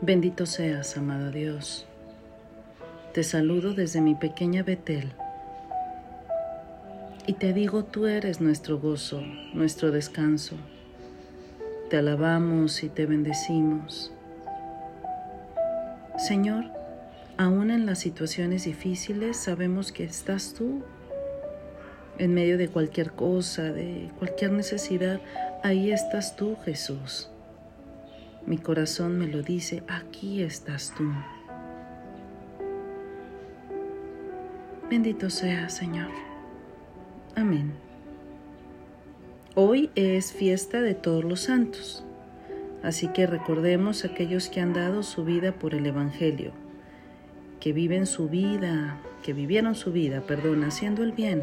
Bendito 0.00 0.44
seas, 0.44 0.96
amado 0.96 1.30
Dios. 1.30 1.86
Te 3.12 3.22
saludo 3.22 3.74
desde 3.74 4.00
mi 4.00 4.14
pequeña 4.14 4.62
Betel 4.62 5.12
y 7.26 7.34
te 7.34 7.54
digo, 7.54 7.84
tú 7.84 8.06
eres 8.06 8.40
nuestro 8.42 8.78
gozo, 8.78 9.22
nuestro 9.54 9.90
descanso. 9.90 10.56
Te 11.88 11.96
alabamos 11.96 12.82
y 12.82 12.90
te 12.90 13.06
bendecimos. 13.06 14.12
Señor, 16.18 16.66
aún 17.38 17.70
en 17.70 17.86
las 17.86 18.00
situaciones 18.00 18.64
difíciles 18.64 19.38
sabemos 19.38 19.90
que 19.90 20.04
estás 20.04 20.52
tú. 20.52 20.82
En 22.18 22.34
medio 22.34 22.58
de 22.58 22.68
cualquier 22.68 23.12
cosa, 23.12 23.72
de 23.72 24.10
cualquier 24.18 24.52
necesidad, 24.52 25.20
ahí 25.62 25.92
estás 25.92 26.36
tú, 26.36 26.56
Jesús. 26.64 27.30
Mi 28.46 28.58
corazón 28.58 29.18
me 29.18 29.26
lo 29.26 29.42
dice, 29.42 29.82
aquí 29.88 30.42
estás 30.42 30.92
tú. 30.94 31.04
Bendito 34.90 35.30
sea, 35.30 35.70
Señor. 35.70 36.10
Amén. 37.34 37.72
Hoy 39.54 39.90
es 39.94 40.32
fiesta 40.32 40.82
de 40.82 40.94
todos 40.94 41.24
los 41.24 41.40
santos, 41.40 42.04
así 42.82 43.08
que 43.08 43.26
recordemos 43.26 44.04
a 44.04 44.08
aquellos 44.08 44.50
que 44.50 44.60
han 44.60 44.74
dado 44.74 45.02
su 45.02 45.24
vida 45.24 45.52
por 45.52 45.74
el 45.74 45.86
Evangelio, 45.86 46.52
que 47.60 47.72
viven 47.72 48.04
su 48.04 48.28
vida, 48.28 49.00
que 49.22 49.32
vivieron 49.32 49.74
su 49.74 49.90
vida, 49.90 50.20
perdón, 50.20 50.64
haciendo 50.64 51.02
el 51.02 51.12
bien. 51.12 51.42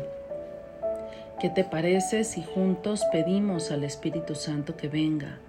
¿Qué 1.40 1.50
te 1.50 1.64
parece 1.64 2.24
si 2.24 2.44
juntos 2.44 3.02
pedimos 3.12 3.72
al 3.72 3.84
Espíritu 3.84 4.36
Santo 4.36 4.78
que 4.78 4.88
venga? 4.88 5.40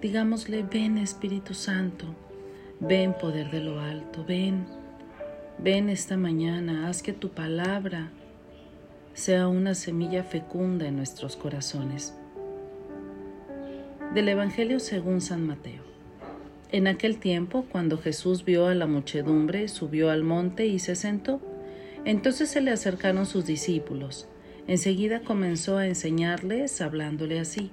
Digámosle, 0.00 0.62
ven 0.62 0.96
Espíritu 0.96 1.54
Santo, 1.54 2.06
ven 2.78 3.14
poder 3.14 3.50
de 3.50 3.58
lo 3.58 3.80
alto, 3.80 4.24
ven, 4.24 4.64
ven 5.58 5.88
esta 5.88 6.16
mañana, 6.16 6.88
haz 6.88 7.02
que 7.02 7.12
tu 7.12 7.30
palabra 7.30 8.12
sea 9.14 9.48
una 9.48 9.74
semilla 9.74 10.22
fecunda 10.22 10.86
en 10.86 10.94
nuestros 10.94 11.34
corazones. 11.34 12.14
Del 14.14 14.28
Evangelio 14.28 14.78
según 14.78 15.20
San 15.20 15.44
Mateo. 15.44 15.82
En 16.70 16.86
aquel 16.86 17.18
tiempo, 17.18 17.66
cuando 17.68 17.98
Jesús 17.98 18.44
vio 18.44 18.68
a 18.68 18.76
la 18.76 18.86
muchedumbre, 18.86 19.66
subió 19.66 20.10
al 20.10 20.22
monte 20.22 20.66
y 20.66 20.78
se 20.78 20.94
sentó. 20.94 21.40
Entonces 22.04 22.50
se 22.50 22.60
le 22.60 22.70
acercaron 22.70 23.26
sus 23.26 23.46
discípulos. 23.46 24.28
Enseguida 24.68 25.22
comenzó 25.22 25.78
a 25.78 25.88
enseñarles, 25.88 26.80
hablándole 26.80 27.40
así. 27.40 27.72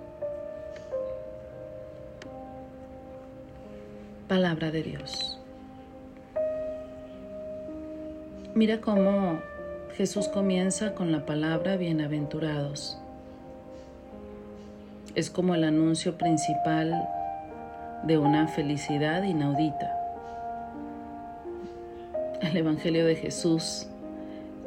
Palabra 4.31 4.71
de 4.71 4.81
Dios. 4.81 5.37
Mira 8.55 8.79
cómo 8.79 9.41
Jesús 9.97 10.29
comienza 10.29 10.95
con 10.95 11.11
la 11.11 11.25
palabra 11.25 11.75
bienaventurados. 11.75 12.97
Es 15.15 15.29
como 15.29 15.53
el 15.53 15.65
anuncio 15.65 16.17
principal 16.17 17.09
de 18.03 18.17
una 18.17 18.47
felicidad 18.47 19.21
inaudita. 19.23 19.99
El 22.39 22.55
Evangelio 22.55 23.05
de 23.05 23.17
Jesús 23.17 23.89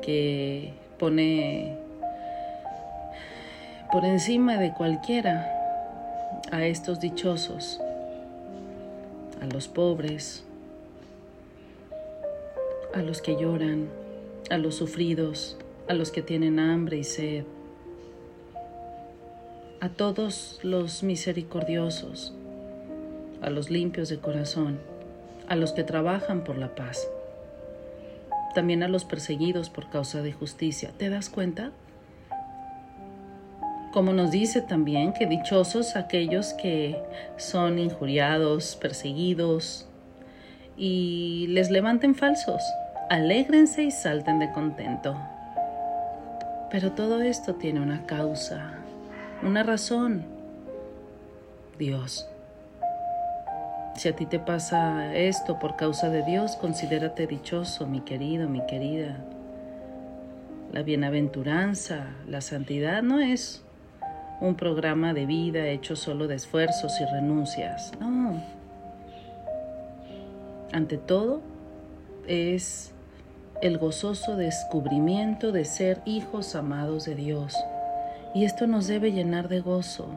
que 0.03 0.74
pone 0.98 1.78
por 3.91 4.04
encima 4.04 4.58
de 4.58 4.74
cualquiera 4.74 5.50
a 6.53 6.66
estos 6.66 7.00
dichosos 7.00 7.80
a 9.44 9.47
los 9.47 9.69
pobres, 9.69 10.43
a 12.94 13.03
los 13.03 13.21
que 13.21 13.37
lloran, 13.37 13.88
a 14.49 14.56
los 14.56 14.77
sufridos, 14.77 15.59
a 15.87 15.93
los 15.93 16.10
que 16.10 16.22
tienen 16.22 16.59
hambre 16.59 16.97
y 16.97 17.05
sed, 17.05 17.44
a 19.81 19.91
todos 19.91 20.60
los 20.62 21.03
misericordiosos, 21.03 22.33
a 23.43 23.50
los 23.50 23.69
limpios 23.69 24.09
de 24.09 24.19
corazón, 24.19 24.78
a 25.47 25.56
los 25.56 25.72
que 25.72 25.84
trabajan 25.84 26.43
por 26.43 26.56
la 26.56 26.75
paz, 26.75 27.06
también 28.54 28.83
a 28.83 28.88
los 28.88 29.04
perseguidos 29.04 29.69
por 29.69 29.91
causa 29.91 30.22
de 30.22 30.33
justicia. 30.33 30.93
¿Te 30.97 31.10
das 31.10 31.28
cuenta? 31.28 31.72
Como 33.94 34.12
nos 34.12 34.32
dice 34.32 34.60
también 34.60 35.12
que 35.12 35.25
dichosos 35.25 35.94
aquellos 35.94 36.53
que 36.55 37.00
son 37.37 37.78
injuriados, 37.78 38.75
perseguidos 38.75 39.87
y 40.77 41.47
les 41.50 41.71
levanten 41.71 42.16
falsos. 42.16 42.60
Alégrense 43.09 43.84
y 43.84 43.93
salten 43.93 44.41
de 44.41 44.50
contento. 44.50 45.16
Pero 46.72 46.91
todo 46.91 47.22
esto 47.22 47.54
tiene 47.54 47.81
una 47.81 48.04
causa, 48.04 48.78
una 49.44 49.62
razón. 49.62 50.25
Dios. 51.78 52.28
Si 53.94 54.09
a 54.09 54.16
ti 54.16 54.27
te 54.27 54.41
pasa 54.41 55.15
esto 55.15 55.60
por 55.60 55.77
causa 55.77 56.10
de 56.10 56.25
Dios, 56.25 56.56
considérate 56.56 57.28
dichoso, 57.28 57.87
mi 57.87 58.00
querido, 58.00 58.49
mi 58.49 58.66
querida. 58.66 59.19
La 60.72 60.83
bienaventuranza, 60.83 62.06
la 62.27 62.41
santidad 62.41 63.00
no 63.00 63.21
es 63.21 63.65
un 64.41 64.55
programa 64.55 65.15
de 65.15 65.27
vida 65.27 65.69
hecho 65.69 65.97
solo 65.97 66.27
de 66.27 66.37
esfuerzos 66.37 67.00
y 67.00 67.05
renuncias. 67.05 67.93
No. 68.00 68.43
Ante 70.72 70.99
todo, 70.99 71.41
es 72.27 72.93
el 73.62 73.78
gozoso 73.78 74.37
descubrimiento 74.37 75.53
de 75.53 75.65
ser 75.65 76.03
hijos 76.05 76.55
amados 76.55 77.05
de 77.05 77.15
Dios. 77.15 77.55
Y 78.34 78.45
esto 78.45 78.67
nos 78.67 78.87
debe 78.87 79.12
llenar 79.12 79.49
de 79.49 79.61
gozo. 79.61 80.09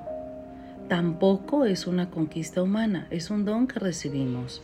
Tampoco 0.90 1.66
es 1.66 1.86
una 1.86 2.10
conquista 2.10 2.64
humana, 2.64 3.08
es 3.12 3.30
un 3.30 3.46
don 3.46 3.68
que 3.68 3.80
recibimos. 3.80 4.62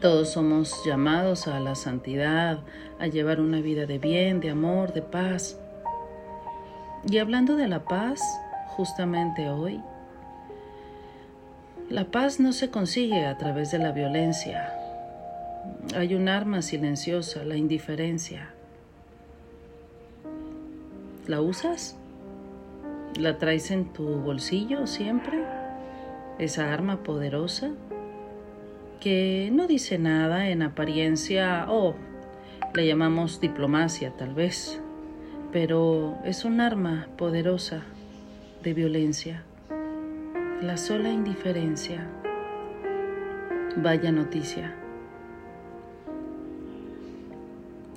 Todos 0.00 0.30
somos 0.30 0.74
llamados 0.84 1.48
a 1.48 1.60
la 1.60 1.74
santidad, 1.74 2.58
a 2.98 3.06
llevar 3.06 3.40
una 3.40 3.60
vida 3.60 3.86
de 3.86 3.98
bien, 3.98 4.40
de 4.40 4.50
amor, 4.50 4.92
de 4.92 5.02
paz. 5.02 5.58
Y 7.08 7.18
hablando 7.18 7.54
de 7.54 7.68
la 7.68 7.84
paz, 7.84 8.20
justamente 8.66 9.48
hoy, 9.48 9.80
la 11.88 12.06
paz 12.06 12.40
no 12.40 12.52
se 12.52 12.70
consigue 12.70 13.26
a 13.26 13.38
través 13.38 13.70
de 13.70 13.78
la 13.78 13.92
violencia. 13.92 14.72
Hay 15.94 16.16
un 16.16 16.28
arma 16.28 16.62
silenciosa, 16.62 17.44
la 17.44 17.56
indiferencia. 17.56 18.50
¿La 21.28 21.40
usas? 21.40 21.96
¿La 23.16 23.38
traes 23.38 23.70
en 23.70 23.92
tu 23.92 24.04
bolsillo 24.16 24.88
siempre? 24.88 25.44
Esa 26.40 26.72
arma 26.72 27.04
poderosa 27.04 27.70
que 28.98 29.50
no 29.52 29.68
dice 29.68 29.98
nada 29.98 30.48
en 30.48 30.62
apariencia 30.62 31.66
o 31.68 31.94
le 32.74 32.84
llamamos 32.84 33.40
diplomacia 33.40 34.10
tal 34.16 34.34
vez 34.34 34.82
pero 35.52 36.18
es 36.24 36.44
un 36.44 36.60
arma 36.60 37.08
poderosa 37.16 37.82
de 38.62 38.74
violencia. 38.74 39.42
La 40.60 40.76
sola 40.76 41.10
indiferencia. 41.10 42.06
Vaya 43.76 44.10
noticia. 44.12 44.74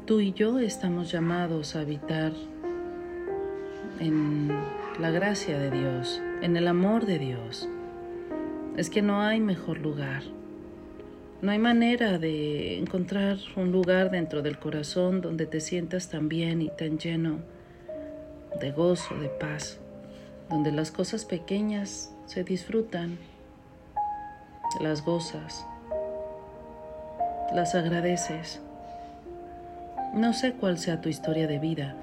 tú 0.09 0.21
y 0.21 0.33
yo 0.33 0.57
estamos 0.57 1.11
llamados 1.11 1.75
a 1.75 1.81
habitar 1.81 2.31
en 3.99 4.49
la 4.99 5.11
gracia 5.11 5.59
de 5.59 5.69
Dios, 5.69 6.19
en 6.41 6.57
el 6.57 6.67
amor 6.67 7.05
de 7.05 7.19
Dios. 7.19 7.69
Es 8.75 8.89
que 8.89 9.03
no 9.03 9.21
hay 9.21 9.39
mejor 9.39 9.77
lugar. 9.77 10.23
No 11.41 11.51
hay 11.51 11.59
manera 11.59 12.19
de 12.19 12.77
encontrar 12.77 13.37
un 13.55 13.71
lugar 13.71 14.11
dentro 14.11 14.41
del 14.41 14.59
corazón 14.59 15.21
donde 15.21 15.45
te 15.45 15.61
sientas 15.61 16.09
tan 16.09 16.27
bien 16.27 16.61
y 16.61 16.69
tan 16.69 16.99
lleno 16.99 17.37
de 18.59 18.71
gozo, 18.73 19.17
de 19.17 19.29
paz, 19.29 19.79
donde 20.49 20.73
las 20.73 20.91
cosas 20.91 21.23
pequeñas 21.23 22.13
se 22.25 22.43
disfrutan, 22.43 23.17
las 24.81 25.05
gozas, 25.05 25.65
las 27.55 27.73
agradeces. 27.73 28.59
No 30.13 30.33
sé 30.33 30.53
cuál 30.53 30.77
sea 30.77 30.99
tu 30.99 31.07
historia 31.07 31.47
de 31.47 31.59
vida, 31.59 31.95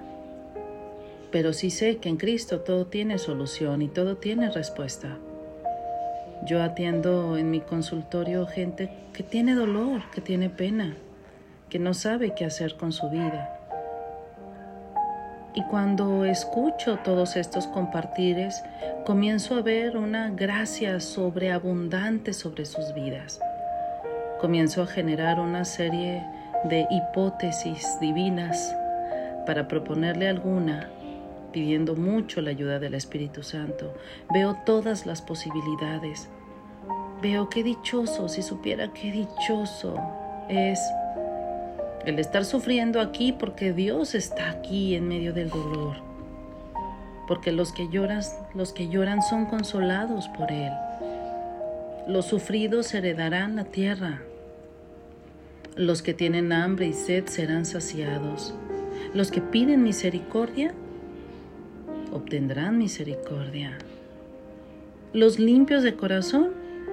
pero 1.31 1.53
sí 1.53 1.71
sé 1.71 1.99
que 1.99 2.09
en 2.09 2.17
Cristo 2.17 2.61
todo 2.61 2.87
tiene 2.87 3.19
solución 3.19 3.83
y 3.83 3.89
todo 3.89 4.17
tiene 4.17 4.51
respuesta. 4.51 5.19
Yo 6.45 6.63
atiendo 6.63 7.37
en 7.37 7.51
mi 7.51 7.61
consultorio 7.61 8.47
gente 8.47 8.91
que 9.13 9.23
tiene 9.23 9.55
dolor, 9.55 10.03
que 10.13 10.21
tiene 10.21 10.51
pena, 10.51 10.95
que 11.69 11.79
no 11.79 11.95
sabe 11.95 12.35
qué 12.35 12.45
hacer 12.45 12.77
con 12.77 12.93
su 12.93 13.09
vida. 13.11 13.53
Y 15.55 15.63
cuando 15.63 16.27
escucho 16.27 16.99
todos 16.99 17.37
estos 17.37 17.67
compartires, 17.67 18.63
comienzo 19.07 19.55
a 19.55 19.63
ver 19.63 19.97
una 19.97 20.31
gracia 20.31 21.01
sobreabundante 21.01 22.35
sobre 22.35 22.67
sus 22.67 22.93
vidas. 22.93 23.41
Comienzo 24.41 24.83
a 24.83 24.87
generar 24.87 25.41
una 25.41 25.65
serie 25.65 26.23
de 26.65 26.87
hipótesis 26.91 27.99
divinas 28.01 28.77
para 29.47 29.67
proponerle 29.67 30.29
alguna 30.29 30.91
pidiendo 31.57 31.97
mucho 31.97 32.43
la 32.43 32.51
ayuda 32.51 32.79
del 32.79 32.93
Espíritu 32.93 33.43
Santo. 33.43 33.95
Veo 34.31 34.59
todas 34.67 35.07
las 35.07 35.23
posibilidades. 35.23 36.29
Veo 37.23 37.49
qué 37.49 37.63
dichoso, 37.63 38.29
si 38.29 38.43
supiera 38.43 38.93
qué 38.93 39.11
dichoso 39.11 39.97
es 40.51 40.79
el 42.05 42.19
estar 42.19 42.45
sufriendo 42.45 43.01
aquí 43.01 43.33
porque 43.33 43.73
Dios 43.73 44.15
está 44.15 44.51
aquí 44.51 44.97
en 44.97 45.09
medio 45.09 45.33
del 45.33 45.49
dolor. 45.49 45.97
Porque 47.27 47.53
los 47.53 47.73
que 47.73 47.89
lloran, 47.89 48.21
los 48.53 48.75
que 48.75 48.91
lloran 48.91 49.23
son 49.23 49.47
consolados 49.47 50.29
por 50.37 50.53
él. 50.53 50.73
Los 52.07 52.27
sufridos 52.27 52.93
heredarán 52.93 53.57
la 53.57 53.65
tierra. 53.65 54.21
Los 55.75 56.03
que 56.03 56.13
tienen 56.13 56.53
hambre 56.53 56.89
y 56.89 56.93
sed 56.93 57.25
serán 57.29 57.65
saciados. 57.65 58.55
Los 59.15 59.31
que 59.31 59.41
piden 59.41 59.83
misericordia 59.83 60.75
obtendrán 62.17 62.79
misericordia. 62.79 63.79
Los 65.13 65.39
limpios 65.39 65.83
de 65.83 65.95
corazón 65.95 66.51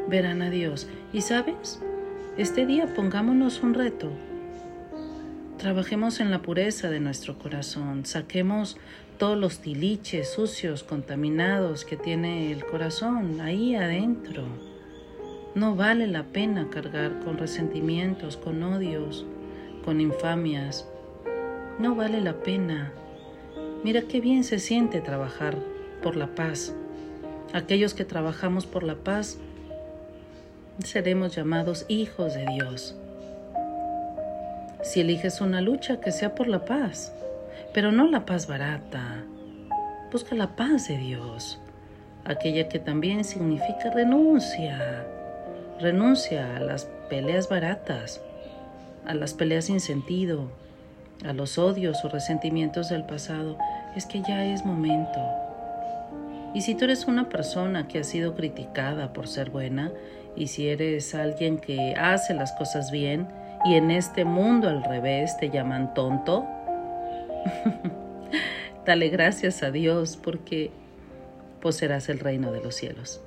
verán 0.08 0.42
a 0.42 0.50
Dios. 0.50 0.88
Y 1.12 1.22
sabes, 1.22 1.80
este 2.38 2.66
día 2.66 2.94
pongámonos 2.94 3.62
un 3.64 3.74
reto. 3.74 4.12
Trabajemos 5.58 6.20
en 6.20 6.32
la 6.32 6.42
pureza 6.42 6.90
de 6.90 7.00
nuestro 7.00 7.38
corazón, 7.38 8.06
saquemos 8.06 8.78
todos 9.18 9.38
los 9.38 9.60
tiliches 9.60 10.34
sucios, 10.34 10.84
contaminados 10.84 11.86
que 11.86 11.96
tiene 11.96 12.52
el 12.52 12.66
corazón 12.66 13.40
ahí 13.40 13.76
adentro. 13.76 14.44
No 15.56 15.76
vale 15.76 16.08
la 16.08 16.24
pena 16.24 16.70
cargar 16.70 17.20
con 17.20 17.38
resentimientos, 17.38 18.38
con 18.38 18.64
odios, 18.64 19.26
con 19.86 20.02
infamias. 20.02 20.88
No 21.80 21.96
vale 21.96 22.22
la 22.22 22.34
pena. 22.34 22.92
Mira 23.84 24.04
qué 24.04 24.22
bien 24.22 24.46
se 24.46 24.60
siente 24.60 25.02
trabajar 25.02 25.58
por 26.02 26.16
la 26.16 26.28
paz. 26.28 26.74
Aquellos 27.52 27.94
que 27.94 28.06
trabajamos 28.06 28.66
por 28.66 28.84
la 28.84 28.96
paz 28.96 29.38
seremos 30.84 31.36
llamados 31.36 31.86
hijos 31.90 32.34
de 32.34 32.46
Dios. 32.46 32.96
Si 34.84 35.02
eliges 35.02 35.42
una 35.42 35.60
lucha, 35.60 36.00
que 36.00 36.14
sea 36.14 36.34
por 36.34 36.48
la 36.48 36.64
paz, 36.64 37.14
pero 37.74 37.92
no 37.92 38.08
la 38.08 38.26
paz 38.26 38.48
barata. 38.48 39.26
Busca 40.12 40.34
la 40.34 40.56
paz 40.56 40.88
de 40.88 40.98
Dios, 40.98 41.60
aquella 42.24 42.70
que 42.70 42.80
también 42.80 43.26
significa 43.26 43.92
renuncia. 43.94 45.06
Renuncia 45.82 46.56
a 46.56 46.60
las 46.62 46.86
peleas 47.10 47.50
baratas, 47.50 48.22
a 49.06 49.14
las 49.14 49.34
peleas 49.34 49.66
sin 49.66 49.82
sentido, 49.82 50.50
a 51.26 51.34
los 51.34 51.58
odios 51.58 52.04
o 52.04 52.10
resentimientos 52.10 52.90
del 52.90 53.04
pasado, 53.04 53.58
es 53.96 54.06
que 54.06 54.22
ya 54.22 54.46
es 54.46 54.66
momento. 54.66 55.20
Y 56.54 56.62
si 56.62 56.76
tú 56.76 56.86
eres 56.86 57.06
una 57.06 57.30
persona 57.30 57.88
que 57.88 58.00
ha 58.00 58.04
sido 58.04 58.36
criticada 58.36 59.14
por 59.14 59.28
ser 59.28 59.50
buena, 59.50 59.92
y 60.36 60.48
si 60.48 60.68
eres 60.68 61.16
alguien 61.16 61.58
que 61.58 61.96
hace 61.96 62.34
las 62.34 62.52
cosas 62.54 62.92
bien, 62.92 63.28
y 63.66 63.76
en 63.76 63.92
este 63.92 64.26
mundo 64.26 64.68
al 64.68 64.84
revés 64.84 65.38
te 65.38 65.50
llaman 65.50 65.94
tonto, 65.94 66.46
dale 68.86 69.10
gracias 69.10 69.64
a 69.64 69.72
Dios 69.72 70.18
porque 70.18 70.72
poseerás 71.62 72.10
el 72.10 72.20
reino 72.20 72.52
de 72.52 72.62
los 72.62 72.76
cielos. 72.76 73.22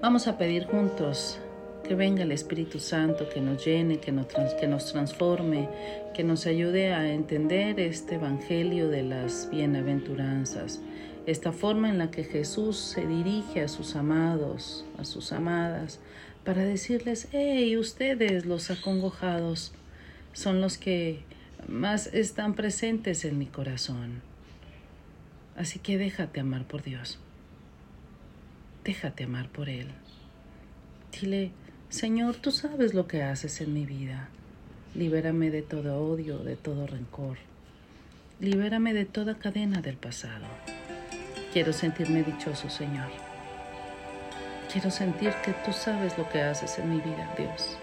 Vamos 0.00 0.26
a 0.28 0.36
pedir 0.36 0.66
juntos 0.66 1.38
que 1.84 1.94
venga 1.94 2.24
el 2.24 2.32
Espíritu 2.32 2.80
Santo, 2.80 3.28
que 3.28 3.40
nos 3.40 3.64
llene, 3.64 4.00
que 4.00 4.10
nos, 4.10 4.26
que 4.26 4.66
nos 4.66 4.90
transforme, 4.90 5.68
que 6.14 6.24
nos 6.24 6.46
ayude 6.46 6.92
a 6.92 7.12
entender 7.12 7.78
este 7.78 8.16
Evangelio 8.16 8.88
de 8.88 9.02
las 9.02 9.48
bienaventuranzas, 9.50 10.80
esta 11.26 11.52
forma 11.52 11.88
en 11.88 11.98
la 11.98 12.10
que 12.10 12.24
Jesús 12.24 12.76
se 12.78 13.06
dirige 13.06 13.62
a 13.62 13.68
sus 13.68 13.94
amados, 13.94 14.84
a 14.98 15.04
sus 15.04 15.32
amadas, 15.32 16.00
para 16.44 16.64
decirles, 16.64 17.28
hey, 17.32 17.76
ustedes 17.76 18.44
los 18.44 18.70
acongojados 18.70 19.72
son 20.32 20.60
los 20.60 20.76
que 20.78 21.22
más 21.68 22.08
están 22.08 22.54
presentes 22.54 23.24
en 23.24 23.38
mi 23.38 23.46
corazón. 23.46 24.22
Así 25.56 25.78
que 25.78 25.98
déjate 25.98 26.40
amar 26.40 26.66
por 26.66 26.82
Dios. 26.82 27.18
Déjate 28.84 29.24
amar 29.24 29.48
por 29.48 29.68
Él. 29.68 29.88
Dile, 31.12 31.52
Señor, 31.88 32.36
tú 32.36 32.50
sabes 32.50 32.94
lo 32.94 33.06
que 33.06 33.22
haces 33.22 33.60
en 33.60 33.72
mi 33.72 33.86
vida. 33.86 34.28
Libérame 34.94 35.50
de 35.50 35.62
todo 35.62 36.00
odio, 36.04 36.38
de 36.38 36.56
todo 36.56 36.86
rencor. 36.86 37.38
Libérame 38.40 38.92
de 38.92 39.04
toda 39.04 39.34
cadena 39.34 39.80
del 39.80 39.96
pasado. 39.96 40.46
Quiero 41.52 41.72
sentirme 41.72 42.22
dichoso, 42.22 42.68
Señor. 42.68 43.10
Quiero 44.72 44.90
sentir 44.90 45.32
que 45.44 45.52
tú 45.64 45.72
sabes 45.72 46.18
lo 46.18 46.28
que 46.28 46.42
haces 46.42 46.78
en 46.78 46.90
mi 46.90 47.00
vida, 47.00 47.32
Dios. 47.38 47.78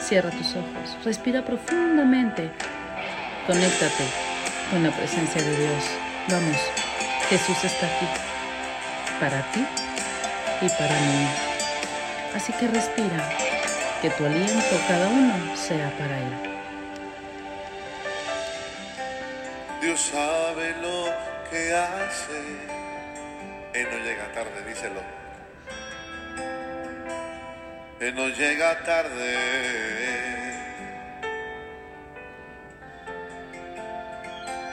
Cierra 0.00 0.30
tus 0.30 0.56
ojos, 0.56 1.04
respira 1.04 1.44
profundamente, 1.44 2.50
conéctate 3.46 4.04
con 4.72 4.82
la 4.82 4.90
presencia 4.90 5.40
de 5.40 5.56
Dios. 5.56 5.84
Vamos, 6.28 6.56
Jesús 7.28 7.62
está 7.62 7.86
aquí, 7.86 8.06
para 9.20 9.40
ti 9.52 9.64
y 10.62 10.68
para 10.70 11.00
mí. 11.00 11.51
Así 12.34 12.52
que 12.54 12.66
respira, 12.66 13.28
que 14.00 14.10
tu 14.10 14.24
aliento 14.24 14.76
cada 14.88 15.08
uno 15.08 15.56
sea 15.56 15.90
para 15.98 16.18
Él. 16.18 16.52
Dios 19.82 20.00
sabe 20.00 20.74
lo 20.80 21.12
que 21.50 21.74
hace. 21.74 22.40
Él 23.74 23.88
no 23.90 23.98
llega 24.04 24.32
tarde, 24.32 24.62
díselo. 24.66 25.00
Él 28.00 28.14
no 28.14 28.28
llega 28.28 28.82
tarde. 28.84 29.34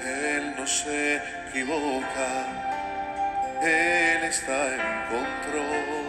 Él 0.03 0.55
no 0.57 0.65
se 0.65 1.17
equivoca. 1.49 2.29
Él 3.61 4.23
está 4.23 4.75
en 4.75 5.05
control. 5.09 6.08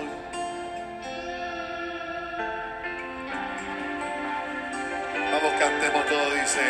Cantemos 5.60 6.06
todo, 6.06 6.34
dice, 6.36 6.64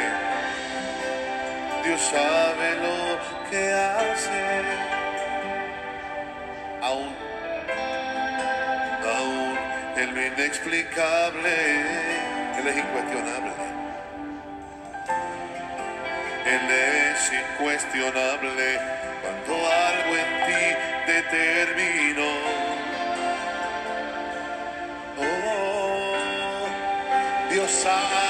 Dios 1.85 2.00
sabe 2.11 2.75
lo 2.82 3.49
que 3.49 3.73
hace, 3.73 4.62
aún, 6.82 7.14
aún 9.16 9.59
en 9.97 10.12
lo 10.12 10.26
inexplicable, 10.26 11.54
Él 12.59 12.66
es 12.66 12.76
incuestionable. 12.78 13.50
Él 16.47 16.70
es 16.70 17.32
incuestionable 17.32 18.80
cuando 19.23 19.52
algo 19.70 20.12
en 20.16 20.30
ti 20.47 20.64
determinó. 21.06 22.32
Oh, 25.16 26.66
Dios 27.52 27.70
sabe 27.70 28.29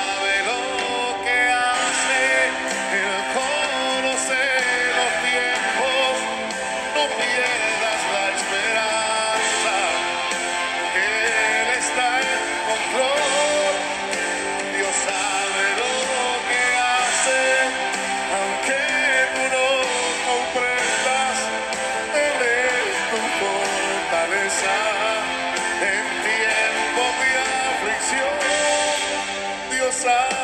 Dios 30.02 30.39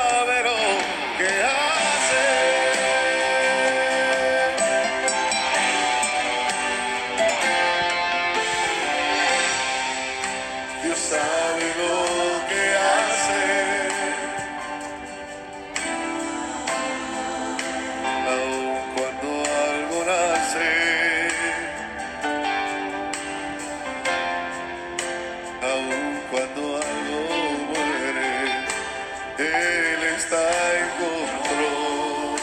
está 30.17 30.79
en 30.79 30.89
control. 30.99 32.37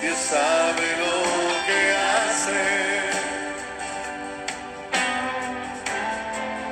Dios 0.00 0.18
sabe 0.18 0.86
lo 1.02 1.16
que 1.66 1.80
hace. 2.12 2.62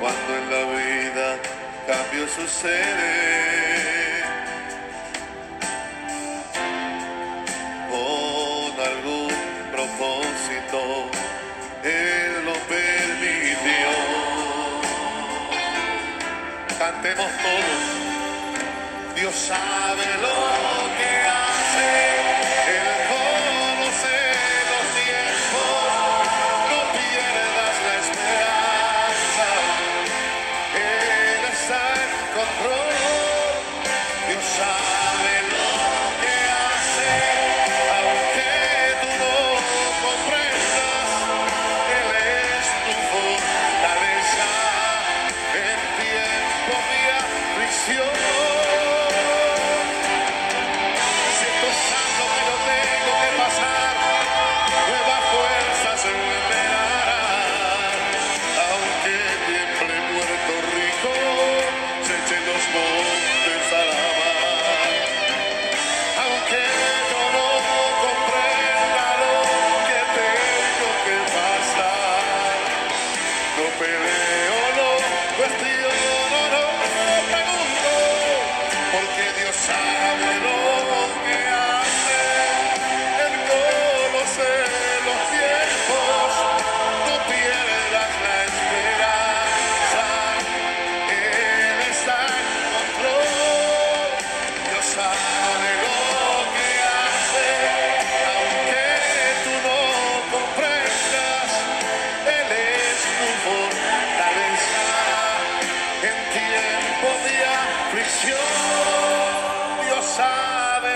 Cuando 0.00 0.31
en 0.37 0.50
la 0.50 0.62
vida 0.79 1.37
cambio 1.87 2.29
sucede. 2.29 3.70
Todos. 17.17 17.31
Dios 19.17 19.35
sabe 19.35 20.05
lo 20.23 20.38
que 20.97 21.11
hace, 21.26 21.90
Él 22.71 22.88
conoce 23.11 24.17
los 24.71 24.87
tiempos, 24.95 25.83
no 26.71 26.81
pierdas 26.95 27.75
la 27.87 27.95
esperanza, 28.05 29.47
Él 30.76 31.40
está 31.52 31.83
en 31.95 32.12
control, 32.38 32.95
Dios 34.29 34.45
sabe 34.57 34.90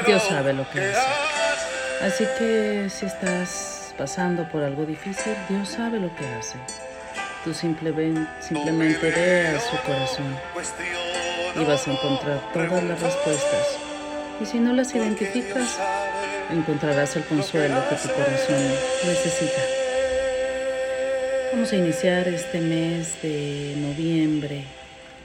Dios 0.06 0.22
sabe 0.28 0.52
lo 0.52 0.68
que 0.70 0.80
hace. 0.80 2.04
Así 2.04 2.24
que 2.38 2.88
si 2.90 3.06
estás 3.06 3.94
pasando 3.96 4.48
por 4.50 4.62
algo 4.62 4.84
difícil, 4.84 5.34
Dios 5.48 5.68
sabe 5.68 5.98
lo 6.00 6.14
que 6.16 6.26
hace. 6.26 6.58
Tú 7.44 7.54
simple- 7.54 7.92
simplemente 8.40 9.10
ve 9.10 9.48
a 9.48 9.60
su 9.60 9.76
corazón 9.86 10.36
y 11.60 11.64
vas 11.64 11.86
a 11.86 11.92
encontrar 11.92 12.40
todas 12.52 12.82
las 12.82 13.00
respuestas. 13.00 13.78
Y 14.40 14.46
si 14.46 14.58
no 14.58 14.72
las 14.72 14.94
identificas, 14.94 15.78
encontrarás 16.50 17.14
el 17.16 17.24
consuelo 17.24 17.76
que 17.88 17.94
tu 17.96 18.08
corazón 18.08 18.62
necesita. 19.06 19.60
Vamos 21.52 21.72
a 21.72 21.76
iniciar 21.76 22.26
este 22.28 22.60
mes 22.60 23.22
de 23.22 23.74
noviembre 23.76 24.64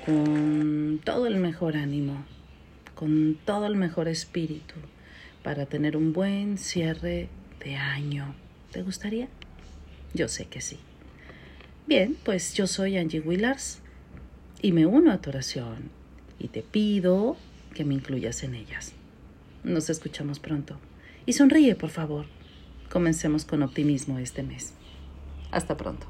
con 0.06 1.02
todo 1.04 1.26
el 1.26 1.38
mejor 1.38 1.76
ánimo, 1.76 2.24
con 3.00 3.38
todo 3.46 3.66
el 3.66 3.78
mejor 3.78 4.10
espíritu 4.10 4.76
para 5.42 5.66
tener 5.68 5.96
un 5.96 6.12
buen 6.12 6.58
cierre 6.58 7.30
de 7.64 7.78
año. 7.78 8.36
¿Te 8.74 8.82
gustaría? 8.82 9.30
Yo 10.14 10.28
sé 10.28 10.48
que 10.48 10.60
sí. 10.60 10.78
Bien, 11.88 12.18
pues 12.26 12.56
yo 12.56 12.68
soy 12.68 12.98
Angie 12.98 13.22
Willars 13.22 13.80
y 14.62 14.74
me 14.74 14.86
uno 14.86 15.14
a 15.14 15.22
tu 15.22 15.30
oración 15.30 15.92
y 16.40 16.50
te 16.50 16.62
pido 16.62 17.38
que 17.74 17.86
me 17.86 17.94
incluyas 17.94 18.44
en 18.44 18.54
ellas. 18.54 18.92
Nos 19.64 19.90
escuchamos 19.90 20.42
pronto. 20.42 20.78
Y 21.26 21.32
sonríe, 21.32 21.76
por 21.76 21.92
favor. 21.92 22.26
Comencemos 22.92 23.46
con 23.46 23.64
optimismo 23.64 24.20
este 24.20 24.44
mes. 24.44 24.74
Hasta 25.52 25.78
pronto. 25.78 26.06